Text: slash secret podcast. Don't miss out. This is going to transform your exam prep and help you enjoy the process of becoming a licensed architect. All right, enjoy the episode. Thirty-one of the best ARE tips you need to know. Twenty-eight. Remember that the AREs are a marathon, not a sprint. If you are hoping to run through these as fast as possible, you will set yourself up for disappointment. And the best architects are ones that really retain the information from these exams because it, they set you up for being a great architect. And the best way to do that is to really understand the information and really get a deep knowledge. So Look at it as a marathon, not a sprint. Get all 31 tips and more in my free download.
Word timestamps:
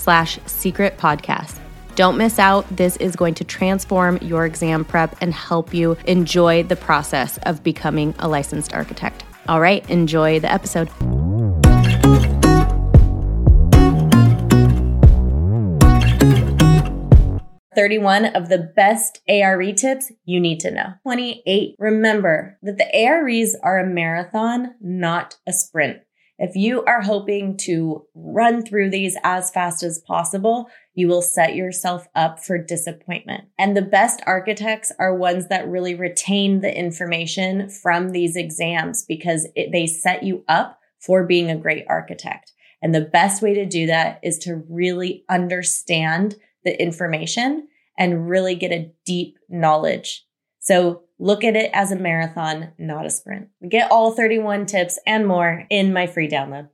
slash 0.00 0.38
secret 0.46 0.96
podcast. 0.96 1.58
Don't 1.96 2.16
miss 2.16 2.38
out. 2.38 2.66
This 2.74 2.96
is 2.96 3.14
going 3.14 3.34
to 3.34 3.44
transform 3.44 4.16
your 4.22 4.46
exam 4.46 4.84
prep 4.84 5.14
and 5.20 5.34
help 5.34 5.74
you 5.74 5.96
enjoy 6.06 6.62
the 6.62 6.76
process 6.76 7.38
of 7.42 7.62
becoming 7.62 8.14
a 8.18 8.28
licensed 8.28 8.72
architect. 8.72 9.24
All 9.48 9.60
right, 9.60 9.88
enjoy 9.90 10.40
the 10.40 10.50
episode. 10.50 10.88
Thirty-one 17.74 18.26
of 18.36 18.48
the 18.48 18.72
best 18.76 19.20
ARE 19.28 19.72
tips 19.72 20.10
you 20.24 20.40
need 20.40 20.60
to 20.60 20.70
know. 20.70 20.94
Twenty-eight. 21.02 21.76
Remember 21.78 22.58
that 22.62 22.78
the 22.78 22.94
AREs 22.94 23.56
are 23.62 23.78
a 23.78 23.86
marathon, 23.86 24.74
not 24.80 25.36
a 25.46 25.52
sprint. 25.52 25.98
If 26.42 26.56
you 26.56 26.82
are 26.84 27.02
hoping 27.02 27.58
to 27.64 28.06
run 28.14 28.64
through 28.64 28.88
these 28.88 29.14
as 29.22 29.50
fast 29.50 29.82
as 29.82 29.98
possible, 29.98 30.70
you 30.94 31.06
will 31.06 31.20
set 31.20 31.54
yourself 31.54 32.08
up 32.14 32.42
for 32.42 32.56
disappointment. 32.56 33.44
And 33.58 33.76
the 33.76 33.82
best 33.82 34.22
architects 34.26 34.90
are 34.98 35.14
ones 35.14 35.48
that 35.48 35.68
really 35.68 35.94
retain 35.94 36.62
the 36.62 36.74
information 36.74 37.68
from 37.68 38.12
these 38.12 38.36
exams 38.36 39.04
because 39.06 39.46
it, 39.54 39.70
they 39.70 39.86
set 39.86 40.22
you 40.22 40.42
up 40.48 40.80
for 40.98 41.26
being 41.26 41.50
a 41.50 41.58
great 41.58 41.84
architect. 41.90 42.52
And 42.80 42.94
the 42.94 43.02
best 43.02 43.42
way 43.42 43.52
to 43.52 43.66
do 43.66 43.86
that 43.88 44.18
is 44.22 44.38
to 44.38 44.64
really 44.70 45.26
understand 45.28 46.36
the 46.64 46.80
information 46.82 47.68
and 47.98 48.30
really 48.30 48.54
get 48.54 48.72
a 48.72 48.90
deep 49.04 49.36
knowledge. 49.50 50.24
So 50.58 51.02
Look 51.22 51.44
at 51.44 51.54
it 51.54 51.70
as 51.74 51.92
a 51.92 51.96
marathon, 51.96 52.68
not 52.78 53.04
a 53.04 53.10
sprint. 53.10 53.50
Get 53.68 53.90
all 53.90 54.12
31 54.12 54.64
tips 54.64 54.98
and 55.06 55.26
more 55.26 55.66
in 55.68 55.92
my 55.92 56.06
free 56.06 56.26
download. 56.26 56.70